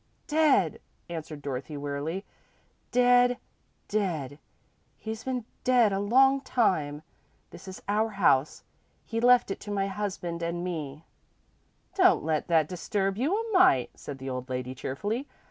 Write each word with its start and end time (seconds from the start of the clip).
"Dead," 0.25 0.81
answered 1.11 1.43
Dorothy, 1.43 1.77
wearily; 1.77 2.25
"dead, 2.91 3.37
dead. 3.87 4.39
He's 4.97 5.23
been 5.23 5.45
dead 5.63 5.93
a 5.93 5.99
long 5.99 6.41
time. 6.43 7.03
This 7.51 7.67
is 7.67 7.83
our 7.87 8.09
house 8.09 8.63
he 9.05 9.19
left 9.19 9.51
it 9.51 9.59
to 9.59 9.69
my 9.69 9.85
husband 9.85 10.41
and 10.41 10.63
me." 10.63 11.05
"Don't 11.93 12.23
let 12.23 12.47
that 12.47 12.67
disturb 12.67 13.15
you 13.15 13.35
a 13.39 13.45
mite," 13.55 13.91
said 13.93 14.17
the 14.17 14.27
old 14.31 14.49
lady, 14.49 14.73
cheerfully. 14.73 15.27